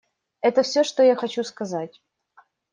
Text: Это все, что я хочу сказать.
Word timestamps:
Это 0.41 0.63
все, 0.63 0.83
что 0.83 1.03
я 1.03 1.15
хочу 1.15 1.43
сказать. 1.43 2.01